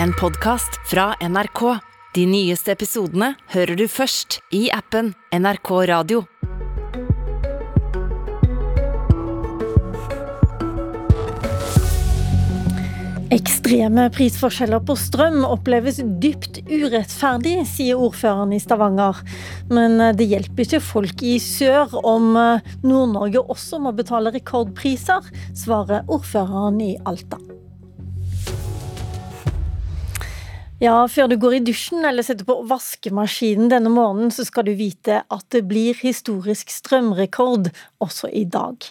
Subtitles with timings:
[0.00, 1.78] en podkast fra NRK.
[2.14, 6.24] De nyeste episodene hører du først i appen NRK Radio.
[13.32, 19.22] Ekstreme prisforskjeller på strøm oppleves dypt urettferdig, sier ordføreren i Stavanger.
[19.72, 25.32] Men eh, det hjelper ikke folk i sør om eh, Nord-Norge også må betale rekordpriser,
[25.56, 27.40] svarer ordføreren i Alta.
[30.82, 34.72] Ja, før du går i dusjen eller setter på vaskemaskinen denne morgenen, så skal du
[34.74, 37.68] vite at det blir historisk strømrekord
[38.02, 38.82] også i dag.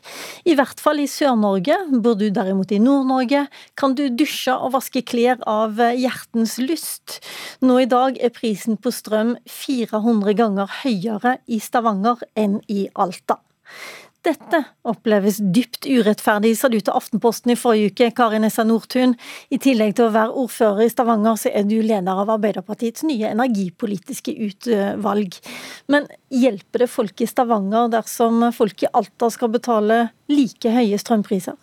[0.48, 1.76] I hvert fall i Sør-Norge.
[2.00, 3.44] Bor du derimot i Nord-Norge,
[3.76, 7.20] kan du dusje og vaske klær av hjertens lyst.
[7.60, 13.42] Nå i dag er prisen på strøm 400 ganger høyere i Stavanger enn i Alta.
[14.22, 19.16] Dette oppleves dypt urettferdig, sa du til Aftenposten i forrige uke, Kari Nessa Nordtun.
[19.50, 23.32] I tillegg til å være ordfører i Stavanger, så er du leder av Arbeiderpartiets nye
[23.34, 25.40] energipolitiske utvalg.
[25.90, 31.58] Men hjelper det folk i Stavanger dersom folk i Alta skal betale like høye strømpriser?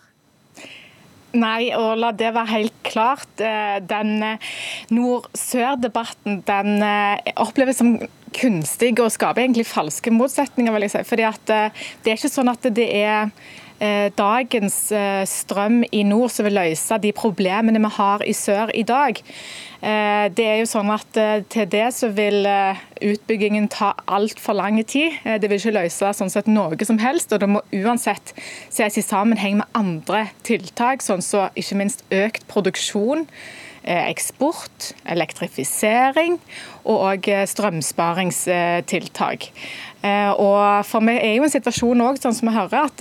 [1.38, 3.30] Nei, og la det være helt klart.
[3.38, 4.52] Eh, den eh,
[4.96, 7.98] nord-sør-debatten den eh, oppleves som
[8.34, 10.72] kunstig og skaper egentlig falske motsetninger.
[10.72, 11.04] vil jeg si.
[11.04, 13.30] Fordi at Det er ikke sånn at det er
[14.18, 14.92] dagens
[15.30, 19.20] strøm i nord som vil løse de problemene vi har i sør i dag.
[19.78, 22.80] Eh, det er jo sånn at eh, Til det så vil eh,
[23.12, 25.14] utbyggingen ta altfor lang tid.
[25.22, 27.32] Det vil ikke løse sånn sett noe som helst.
[27.32, 28.34] og Det må uansett
[28.74, 33.26] ses i sammenheng med andre tiltak, sånn som så ikke minst økt produksjon
[33.88, 36.36] eksport, elektrifisering
[36.88, 39.48] og strømsparingstiltak.
[40.36, 42.98] Og for meg er jo en situasjon også, sånn som vi hører, at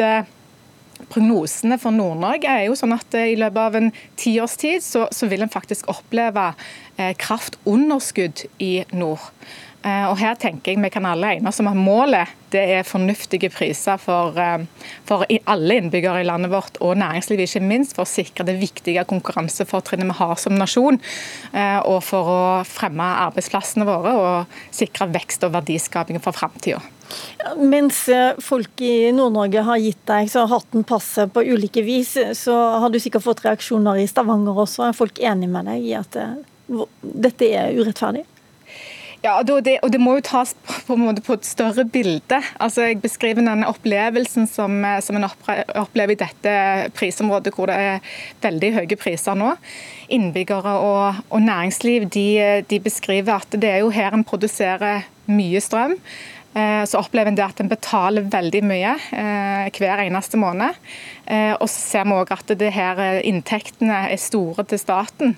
[1.11, 5.29] Prognosene for Nord-Norge er jo sånn at eh, i løpet av en tiårstid så, så
[5.29, 6.49] vil en faktisk oppleve
[6.97, 9.29] eh, kraftunderskudd i nord.
[9.85, 12.87] Eh, og her tenker jeg vi kan alle egne oss om at målet det er
[12.87, 14.63] fornuftige priser for, eh,
[15.05, 19.03] for alle innbyggere i landet vårt, og næringslivet ikke minst, for å sikre det viktige
[19.05, 20.99] konkurransefortrinnet vi har som nasjon.
[21.53, 26.81] Eh, og for å fremme arbeidsplassene våre og sikre vekst og verdiskaping for framtida.
[27.55, 28.01] Mens
[28.43, 32.99] folk i Nord-Norge har gitt deg så hatten passe på ulike vis, så har du
[32.99, 34.89] sikkert fått reaksjoner i Stavanger også.
[34.89, 36.17] Er folk enig med deg i at
[36.99, 38.25] dette er urettferdig?
[39.25, 40.95] Ja, og det, og det, må jo tas på, på,
[41.25, 42.37] på, et større bilde.
[42.61, 46.53] Altså, jeg beskriver den opplevelsen som, eh, som en opplever i dette
[46.97, 48.11] prisområdet, hvor det er
[48.45, 49.55] veldig høye priser nå.
[50.13, 52.29] Innbyggere og, og næringsliv de,
[52.69, 55.97] de, beskriver at det er jo her en produserer mye strøm.
[56.53, 60.77] Eh, så opplever en det at en betaler veldig mye eh, hver eneste måned.
[61.57, 65.33] Og så ser vi òg at det her inntektene er store til staten.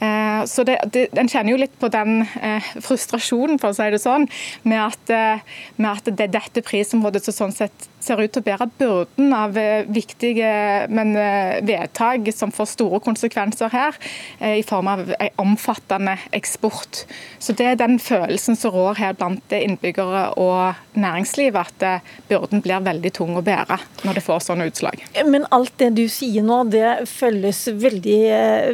[0.00, 3.88] Eh, så det, det, En kjenner jo litt på den eh, frustrasjonen for å si
[3.90, 4.28] det sånn,
[4.68, 8.44] med at, eh, med at det er dette prisområdet som sånn sett ser ut til
[8.44, 9.56] å bære byrden av
[9.90, 10.50] viktige
[10.94, 11.10] men,
[11.66, 13.96] vedtak som får store konsekvenser her,
[14.38, 17.02] i form av en omfattende eksport.
[17.42, 22.86] Så Det er den følelsen som rår her blant innbyggere og næringsliv, at byrden blir
[22.86, 25.02] veldig tung å bære når det får sånne utslag.
[25.26, 28.22] Men alt det du sier nå, det følges veldig,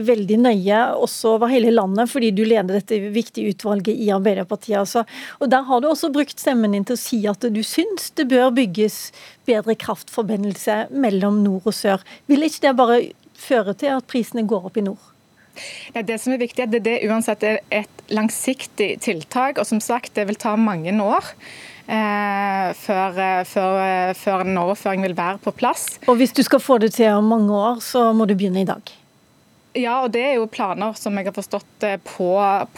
[0.04, 4.78] veldig nøye også over hele landet, fordi du leder dette viktige utvalget i Arbeiderpartiet.
[4.82, 5.04] Altså.
[5.40, 8.28] Og Der har du også brukt stemmen din til å si at du syns det
[8.32, 9.12] bør bygges
[9.46, 12.04] bedre kraftforbindelse mellom nord og sør.
[12.26, 13.02] Vil ikke det bare
[13.34, 15.10] føre til at prisene går opp i nord?
[15.94, 19.58] Ja, det som er viktig, er at det uansett er et langsiktig tiltak.
[19.58, 21.24] og som sagt, Det vil ta mange år.
[21.86, 25.98] Eh, før, eh, før, eh, før en overføring vil være på plass.
[26.08, 28.64] Og Hvis du skal få det til om mange år, så må du begynne i
[28.64, 29.03] dag?
[29.74, 32.28] Ja, og det er jo planer som jeg har forstått eh, på,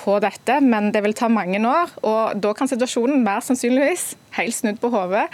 [0.00, 1.92] på, dette, men det vil ta mange år.
[2.08, 5.26] og Da kan situasjonen være sannsynligvis helt snudd på hodet.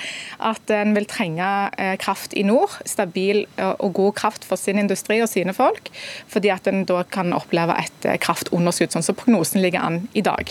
[0.43, 2.75] At en vil trenge eh, kraft i nord.
[2.89, 5.93] Stabil eh, og god kraft for sin industri og sine folk.
[6.33, 10.43] Fordi at en da kan oppleve et kraftunderskudd, sånn som prognosen ligger an i dag.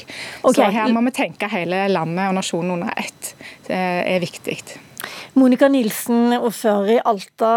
[0.45, 0.55] Okay.
[0.55, 3.33] Så her må vi tenke hele landet og nasjonen under ett.
[3.67, 4.61] Det er viktig.
[5.33, 7.51] Monica Nilsen, ordfører i Alta.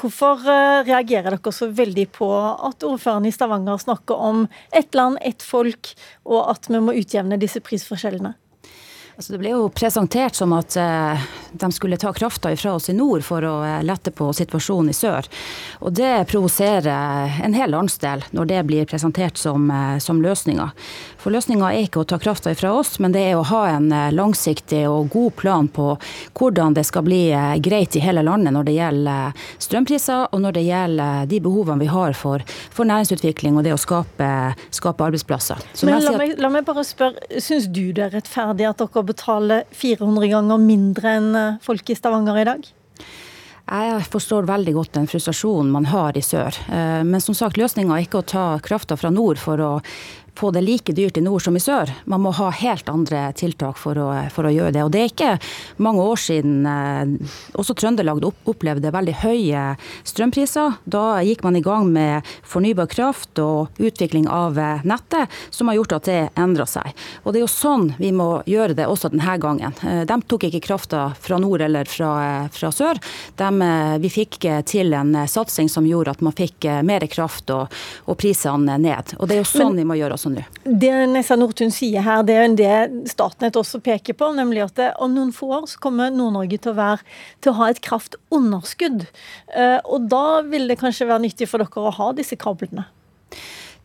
[0.00, 5.20] Hvorfor eh, reagerer dere så veldig på at ordføreren i Stavanger snakker om ett land,
[5.20, 5.92] ett folk,
[6.24, 8.32] og at vi må utjevne disse prisforskjellene?
[9.18, 11.22] Altså det ble jo presentert som at eh,
[11.58, 14.94] de skulle ta krafta ifra oss i nord for å eh, lette på situasjonen i
[14.94, 15.26] sør.
[15.82, 20.68] Og det provoserer en hel landsdel når det blir presentert som, eh, som løsninga.
[21.18, 23.88] For løsninga er ikke å ta krafta ifra oss, men det er å ha en
[24.14, 25.88] langsiktig og god plan på
[26.38, 27.24] hvordan det skal bli
[27.58, 31.90] greit i hele landet når det gjelder strømpriser, og når det gjelder de behovene vi
[31.90, 34.30] har for, for næringsutvikling og det å skape,
[34.70, 35.66] skape arbeidsplasser.
[35.82, 39.62] men la meg, la meg bare spørre, syns du det er rettferdig at dere betale
[39.74, 42.68] 400 ganger mindre enn eh, folk i Stavanger i dag?
[43.68, 46.56] Jeg forstår veldig godt den frustrasjonen man har i sør.
[46.72, 49.72] Eh, men som sagt, løsninga er ikke å ta krafta fra nord for å
[50.38, 51.90] få det like dyrt i nord som i sør.
[52.06, 54.84] Man må ha helt andre tiltak for å, for å gjøre det.
[54.86, 55.32] Og det er ikke
[55.82, 59.64] mange år siden eh, også Trøndelag opplevde veldig høye
[60.06, 60.78] strømpriser.
[60.84, 65.78] Da gikk man i gang med fornybar kraft og utvikling av eh, nettet, som har
[65.80, 66.94] gjort at det endra seg.
[67.24, 69.74] Og det er jo sånn vi må gjøre det også denne gangen.
[69.82, 72.12] Eh, de tok ikke krafta fra nord eller fra,
[72.54, 73.02] fra sør.
[73.38, 73.50] De,
[74.02, 77.74] vi fikk til en satsing som gjorde at man fikk mer kraft og,
[78.06, 79.14] og prisene ned.
[79.18, 80.44] Og det er jo sånn Men, vi må gjøre også?
[80.64, 84.90] Det Nessa Nordtun sier her, det er det Statnett også peker på, nemlig at det,
[85.02, 86.76] om noen få år så kommer Nord-Norge til,
[87.40, 89.06] til, å ha et kraftunderskudd.
[89.54, 92.88] Eh, og da vil det kanskje være nyttig for dere å ha disse kablene?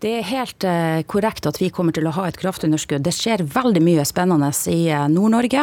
[0.03, 3.05] Det er helt eh, korrekt at vi kommer til å ha et kraftunderskudd.
[3.05, 5.61] Det skjer veldig mye spennende i eh, Nord-Norge.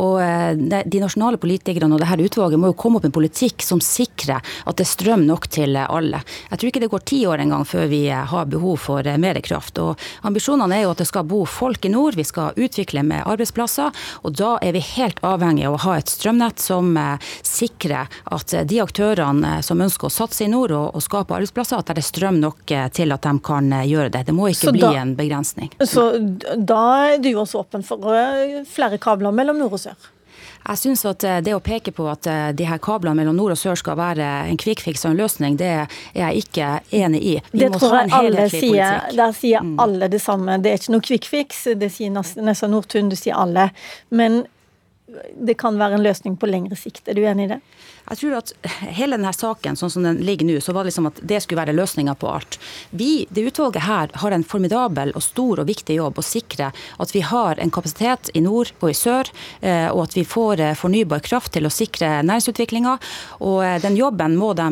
[0.00, 3.60] Og eh, de nasjonale politikerne og dette utvalget må jo komme opp med en politikk
[3.60, 6.22] som sikrer at det er strøm nok til alle.
[6.48, 9.76] Jeg tror ikke det går ti år engang før vi har behov for mer kraft.
[9.82, 13.26] Og ambisjonene er jo at det skal bo folk i nord, vi skal utvikle med
[13.28, 13.92] arbeidsplasser.
[14.24, 16.96] Og da er vi helt avhengig av å ha et strømnett som
[17.44, 22.00] sikrer at de aktørene som ønsker å satse i nord og, skape arbeidsplasser, at det
[22.00, 24.24] er strøm nok til at de kan gjøre det.
[24.28, 25.70] Det må ikke så bli da, en begrensning.
[25.80, 26.08] Så
[26.56, 26.82] da
[27.12, 30.10] er du også åpen for eh, flere kabler mellom nord og sør?
[30.62, 33.56] Jeg synes at eh, det å peke på at eh, de her kablene mellom nord
[33.56, 36.70] og sør skal være en kvikkfiks og en løsning, det er jeg ikke
[37.02, 37.36] enig i.
[37.50, 39.06] Vi det tror jeg alle sier.
[39.18, 39.76] Der sier mm.
[39.82, 40.58] alle det samme.
[40.62, 41.62] Det er ikke noe kvikkfiks.
[41.82, 43.70] det sier Nessa Nordtun, det sier alle.
[44.14, 44.44] Men
[45.34, 47.04] det kan være en løsning på lengre sikt.
[47.10, 47.60] Er du enig i det?
[48.08, 48.52] Jeg tror at
[48.96, 51.62] hele denne saken, sånn som den ligger nå, så var det liksom at det skulle
[51.62, 52.58] være løsninga på alt.
[52.90, 57.14] Vi, det utvalget her, har en formidabel og stor og viktig jobb å sikre at
[57.14, 60.74] vi har en kapasitet i nord og i sør, eh, og at vi får eh,
[60.78, 62.96] fornybar kraft til å sikre næringsutviklinga.
[63.46, 64.68] Og eh, den jobben må de,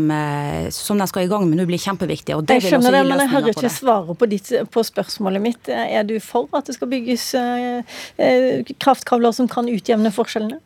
[0.74, 2.36] som de skal i gang med nå, bli kjempeviktig.
[2.36, 5.70] Og det jeg skjønner det, men jeg hører ikke svaret på, ditt, på spørsmålet mitt.
[5.70, 7.30] Er du for at det skal bygges
[8.82, 10.60] kraftkabler som kan utjevne forskjellene?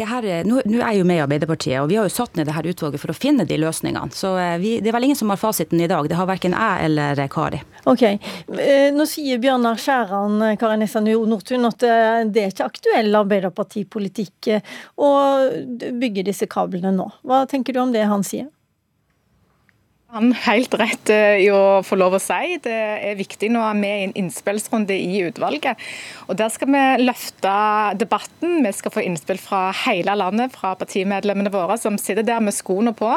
[0.00, 2.48] Her, nå, nå, er jeg jo med i Arbeiderpartiet, og vi har jo satt ned
[2.48, 4.14] det her utvalget for å finne de løsningene.
[4.16, 6.08] Så eh, vi, det er vel ingen som har fasiten i dag.
[6.08, 7.60] Det har verken jeg eller Kari.
[7.90, 8.06] Ok.
[8.08, 14.50] Eh, nå sier Bjørnar Skjæran Kari Nessa Nordtun, at eh, det er ikke aktuell Arbeiderpartipolitikk
[14.96, 15.12] å
[16.00, 17.10] bygge disse kablene nå.
[17.28, 18.48] Hva tenker du om det han sier?
[20.12, 22.58] Han helt rett eh, i å få lov å si.
[22.60, 22.72] Det
[23.08, 25.80] er viktig nå er vi i en innspillsrunde i utvalget.
[26.26, 27.54] Og Der skal vi løfte
[27.96, 28.58] debatten.
[28.60, 32.92] Vi skal få innspill fra hele landet, fra partimedlemmene våre som sitter der med skoene
[32.92, 33.08] på.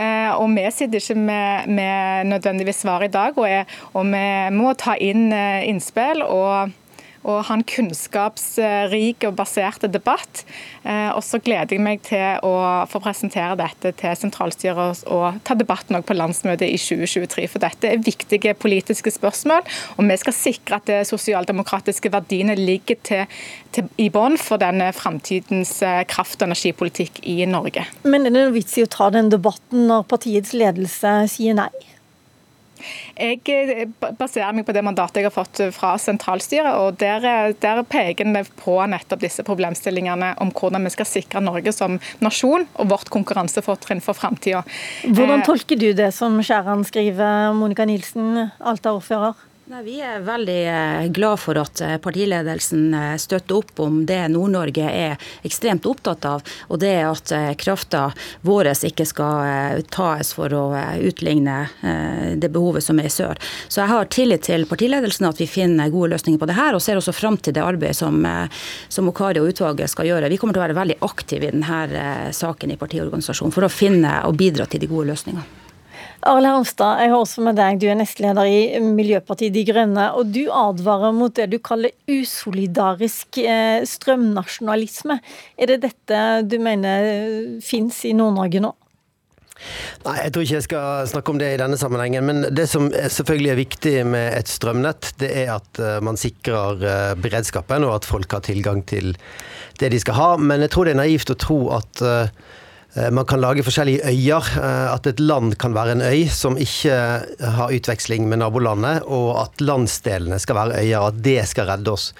[0.00, 4.26] Eh, og vi sitter ikke med, med nødvendigvis svar i dag, og, er, og vi
[4.56, 6.24] må ta inn eh, innspill.
[6.24, 6.79] og
[7.28, 10.44] og ha en kunnskapsrik og basert debatt.
[10.84, 12.54] Eh, og så gleder jeg meg til å
[12.88, 17.46] få presentere dette til sentralstyret og ta debatten på landsmøtet i 2023.
[17.52, 19.66] For dette er viktige politiske spørsmål,
[19.98, 23.38] og vi skal sikre at de sosialdemokratiske verdiene ligger til,
[23.74, 27.84] til, i bånn for denne framtidens eh, kraft- og energipolitikk i Norge.
[28.04, 31.72] Men er det noe vits i å ta den debatten når partiets ledelse sier nei?
[33.16, 33.86] Jeg eh,
[34.18, 36.72] baserer meg på det mandatet jeg har fått fra sentralstyret.
[36.80, 41.44] og Der, eh, der peker vi på nettopp disse problemstillingene om hvordan vi skal sikre
[41.44, 44.64] Norge som nasjon og vårt konkurransefortrinn for framtida.
[45.04, 49.49] Hvordan eh, tolker du det som Skjæran skriver, Monica Nilsen, Alta-ordfører?
[49.70, 54.18] Nei, vi er veldig eh, glad for at eh, partiledelsen eh, støtter opp om det
[54.32, 58.08] Nord-Norge er ekstremt opptatt av, og det er at krafta
[58.42, 60.64] vår ikke skal tas for å
[61.06, 61.60] utligne
[62.42, 63.38] det behovet som er i sør.
[63.68, 66.82] Så jeg har tillit til partiledelsen at vi finner gode løsninger på det her, og
[66.82, 68.26] ser også fram til det arbeidet som,
[68.90, 70.34] som Okari og utvalget skal gjøre.
[70.34, 74.18] Vi kommer til å være veldig aktive i denne saken i partiorganisasjonen for å finne
[74.26, 75.69] og bidra til de gode løsningene.
[76.28, 77.78] Arle Arnstad, jeg har også med deg.
[77.80, 80.10] Du er nestleder i Miljøpartiet De Grønne.
[80.20, 85.16] Og du advarer mot det du kaller usolidarisk eh, strømnasjonalisme.
[85.56, 87.08] Er det dette du mener
[87.64, 88.74] fins i Nord-Norge nå?
[90.04, 92.28] Nei, Jeg tror ikke jeg skal snakke om det i denne sammenhengen.
[92.28, 96.84] Men det som selvfølgelig er viktig med et strømnett, det er at eh, man sikrer
[96.84, 99.14] eh, beredskapen, og at folk har tilgang til
[99.80, 100.30] det de skal ha.
[100.36, 102.32] Men jeg tror det er naivt å tro at eh,
[103.14, 104.46] man kan lage forskjellige øyer.
[104.90, 106.94] At et land kan være en øy som ikke
[107.38, 111.06] har utveksling med nabolandet, og at landsdelene skal være øyer.
[111.12, 112.10] At det skal redde oss.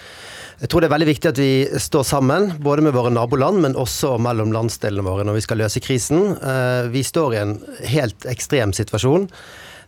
[0.60, 3.76] Jeg tror det er veldig viktig at vi står sammen, både med våre naboland, men
[3.80, 6.34] også mellom landsdelene våre når vi skal løse krisen.
[6.36, 7.54] Eh, vi står i en
[7.88, 9.24] helt ekstrem situasjon,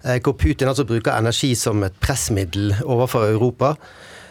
[0.01, 3.75] eh, hvor Putin altså bruker energi som et pressmiddel overfor Europa.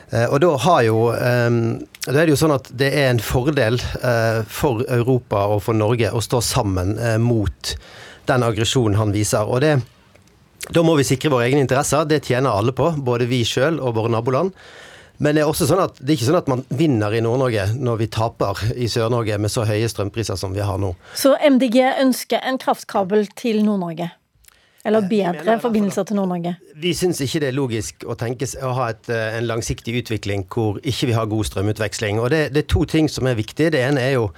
[0.10, 0.98] Eh, og da, har jo,
[2.08, 3.78] da er det jo sånn at det er en fordel
[4.50, 7.76] for Europa og for Norge å stå sammen mot
[8.30, 9.46] den aggresjonen han viser.
[9.46, 9.76] Og det,
[10.70, 12.08] da må vi sikre våre egne interesser.
[12.10, 14.56] Det tjener alle på, både vi sjøl og våre naboland.
[15.22, 17.68] Men det er også sånn at det er ikke sånn at man vinner i Nord-Norge
[17.78, 20.96] når vi taper i Sør-Norge med så høye strømpriser som vi har nå.
[21.14, 24.10] Så MDG ønsker en kraftkabel til Nord-Norge?
[24.86, 26.56] Eller eh, bedre forbindelser til Nord-Norge?
[26.82, 30.48] Vi syns ikke det er logisk å, tenke, å ha et, eh, en langsiktig utvikling
[30.50, 32.22] hvor ikke vi har god strømutveksling.
[32.22, 33.74] Og det, det er to ting som er viktige.
[33.76, 34.32] Det ene er jo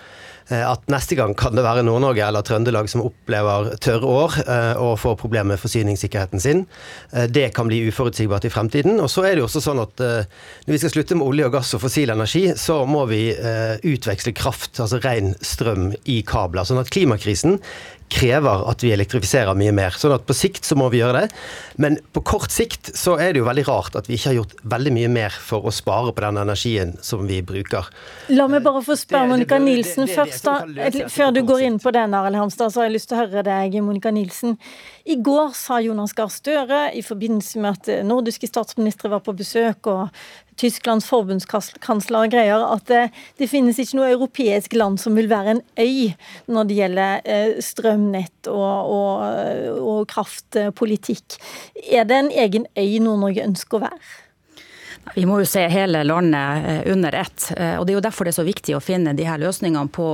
[0.52, 4.98] at neste gang kan det være Nord-Norge eller Trøndelag som opplever tørre år eh, og
[5.02, 6.66] får problemer med forsyningssikkerheten sin.
[7.14, 9.00] Eh, det kan bli uforutsigbart i fremtiden.
[9.04, 11.56] Og så er det jo også sånn at når vi skal slutte med olje og
[11.56, 16.66] gass og fossil energi, så må vi utveksle kraft, altså ren strøm, i kabler.
[16.68, 17.60] Sånn at klimakrisen
[18.14, 19.96] krever at vi elektrifiserer mye mer.
[19.98, 21.38] Sånn at på sikt så må vi gjøre det.
[21.82, 24.56] Men på kort sikt så er det jo veldig rart at vi ikke har gjort
[24.76, 27.90] veldig mye mer for å spare på den energien som vi bruker.
[28.34, 31.08] La meg bare få spørre Monica Nilsen først, da.
[31.12, 33.44] Før du går inn på den, Arild Hamstad, så har jeg lyst til å høre
[33.46, 34.58] deg, Monica Nilsen.
[35.06, 39.92] I går sa Jonas Gahr Støre i forbindelse med at nordiske statsministre var på besøk,
[39.92, 40.10] og
[40.60, 43.04] Tysklands forbundskansler og greier, at det,
[43.40, 46.13] det, finnes ikke noe europeisk land som vil være en øy
[46.52, 51.40] når det gjelder eh, strømnett og, og, og kraftpolitikk.
[51.90, 54.13] Er det en egen øy Nord-Norge ønsker å være?
[55.15, 57.51] Vi må jo se hele landet eh, under ett.
[57.57, 59.91] Eh, og Det er jo derfor det er så viktig å finne de her løsningene
[59.91, 60.07] på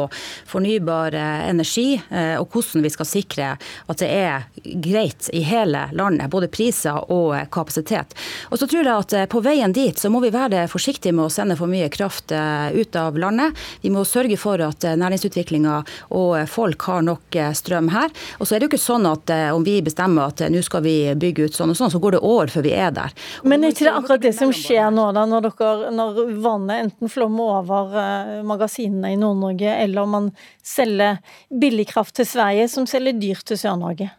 [0.50, 4.46] fornybar eh, energi, og hvordan vi skal sikre at det er
[4.81, 6.29] greit i hele landet.
[6.31, 8.15] Både priser og kapasitet.
[8.50, 11.34] Og så tror jeg at På veien dit så må vi være forsiktige med å
[11.34, 13.58] sende for mye kraft ut av landet.
[13.81, 15.75] Vi må sørge for at næringsutviklinga
[16.17, 18.10] og folk har nok strøm her.
[18.39, 20.98] Og så er det jo ikke sånn at om vi bestemmer at nå skal vi
[21.19, 23.15] bygge ut sånn og sånn, så går det år før vi er der.
[23.43, 24.79] Men er ikke det akkurat det som skjer?
[24.80, 30.08] Skjer nå da, når, dere, når vannet enten flommer over eh, magasinene i Nord-Norge, eller
[30.10, 30.32] man
[30.66, 31.20] selger
[31.50, 34.12] billig kraft til Sverige, som selger dyrt til Sør-Norge?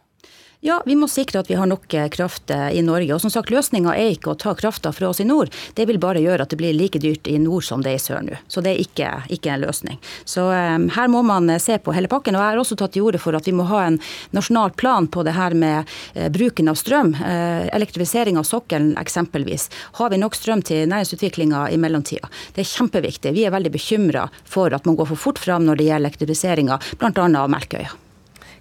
[0.63, 3.15] Ja, vi må sikre at vi har nok eh, kraft eh, i Norge.
[3.15, 5.49] Og som sagt, Løsninga er ikke å ta krafta fra oss i nord.
[5.73, 8.03] Det vil bare gjøre at det blir like dyrt i nord som det er i
[8.03, 8.37] sør nå.
[8.45, 9.97] Så det er ikke, ikke en løsning.
[10.21, 12.37] Så um, her må man se på hele pakken.
[12.37, 13.97] Og jeg har også tatt til orde for at vi må ha en
[14.37, 17.15] nasjonal plan på det her med uh, bruken av strøm.
[17.17, 19.65] Uh, elektrifisering av sokkelen eksempelvis.
[19.97, 22.29] Har vi nok strøm til næringsutviklinga i mellomtida?
[22.53, 23.33] Det er kjempeviktig.
[23.33, 26.81] Vi er veldig bekymra for at man går for fort fram når det gjelder elektrifiseringa,
[27.01, 27.11] bl.a.
[27.25, 27.97] av Melkøya.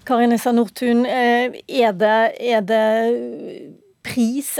[0.08, 2.84] Kari Nessa Nordtun, eh, er det, er det
[4.02, 4.54] pris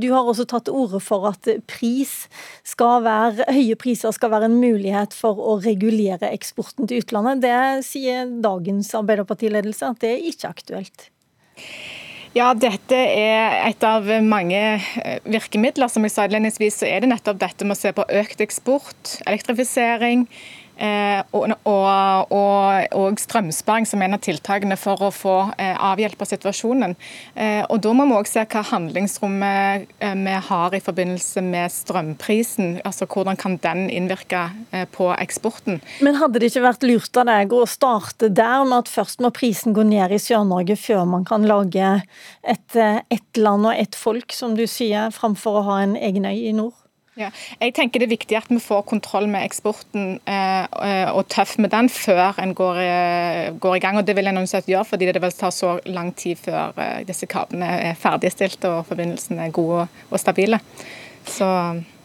[0.00, 2.26] Du har også tatt til orde for at pris
[2.66, 7.44] skal være, høye priser skal være en mulighet for å regulere eksporten til utlandet.
[7.46, 11.08] Det sier dagens Arbeiderpartiledelse at det er ikke aktuelt.
[12.34, 15.90] Ja, dette er et av mange eh, virkemidler.
[15.90, 19.16] Som jeg sa innledningsvis, så er det nettopp dette med å se på økt eksport,
[19.26, 20.28] elektrifisering,
[20.69, 26.96] Eh, og, og, og, strømsparing som en av tiltakene for å få eh, avhjelpa situasjonen.
[27.34, 32.80] Eh, og Da må vi også se hva handlingsrommet vi har i forbindelse med strømprisen.
[32.84, 34.46] altså Hvordan kan den innvirke
[34.92, 35.80] på eksporten.
[36.00, 39.32] Men hadde det ikke vært lurt av deg å starte der, med at først må
[39.34, 41.92] prisen gå ned i Sør-Norge før man kan lage
[42.42, 46.48] et, et land og et folk, som du sier, framfor å ha en egen øy
[46.50, 46.79] i nord?
[47.20, 47.28] Ja,
[47.60, 51.58] jeg tenker Det er viktig at vi får kontroll med eksporten eh, eh og tøff
[51.58, 53.98] med den før en går, eh, går, i gang.
[53.98, 57.04] og Det vil en uansett gjøre, fordi det vil ta så lang tid før eh,
[57.04, 60.60] disse kablene er ferdigstilt og forbindelsene er gode og stabile.
[61.26, 61.46] Så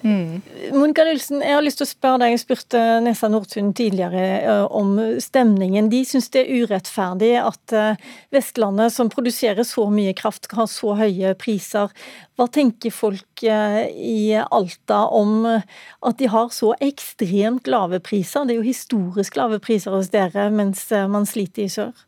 [0.05, 0.41] Mm.
[0.71, 4.65] Monica Nilsen, jeg har lyst til å spørre deg, jeg spurte Nessa Nordtun tidligere eh,
[4.69, 4.91] om
[5.23, 5.87] stemningen.
[5.89, 8.03] De syns det er urettferdig at eh,
[8.35, 11.89] Vestlandet, som produserer så mye kraft, har så høye priser.
[12.37, 18.45] Hva tenker folk eh, i Alta om at de har så ekstremt lave priser?
[18.45, 22.05] Det er jo historisk lave priser hos dere, mens man sliter i sør.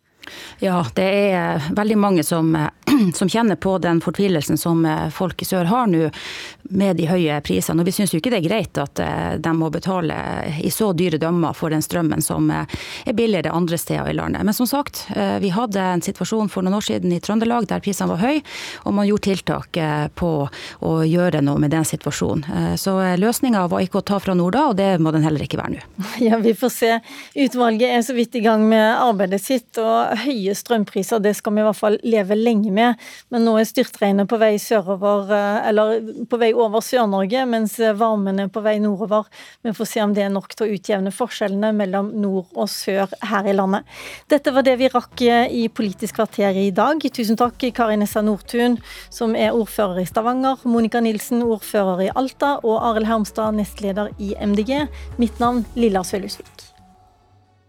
[0.63, 2.53] Ja, det er veldig mange som,
[3.17, 6.07] som, kjenner på den fortvilelsen som folk i sør har nå
[6.69, 7.81] med de høye prisene.
[7.81, 10.17] Og vi syns jo ikke det er greit at eh, de må betale
[10.63, 14.45] i så dyre dømmer for den strømmen som eh, er billigere andre steder i landet.
[14.47, 17.83] Men som sagt, eh, vi hadde en situasjon for noen år siden i Trøndelag der
[17.83, 18.43] prisene var høye,
[18.83, 19.77] og man gjorde tiltak
[20.17, 20.29] på
[20.85, 22.77] å gjøre noe med den situasjonen.
[22.79, 25.59] Så løsninga var ikke å ta fra nord da, og det må den heller ikke
[25.59, 26.05] være nå.
[26.27, 26.91] Ja, vi får se.
[27.37, 29.69] Utvalget er så vidt i gang med arbeidet sitt.
[29.77, 32.97] og høye strømpriser, det skal vi i hvert fall leve lenge med.
[33.33, 38.43] Men nå er styrtregnet på vei sørover, eh, eller på vei over Sør-Norge, mens varmen
[38.43, 39.27] er på vei nordover.
[39.63, 43.13] Vi får se om det er nok til å utjevne forskjellene mellom nord og sør
[43.31, 43.87] her i landet.
[44.31, 47.01] Dette var det vi rakk eh, i Politisk kvarter i dag.
[47.13, 48.79] Tusen takk Kari Nessa Nordtun,
[49.13, 54.33] som er ordfører i Stavanger, Monica Nilsen, ordfører i Alta, og Arild Hermstad, nestleder i
[54.39, 54.87] MDG.
[55.21, 56.66] Mitt navn Lilla Sølhusvik.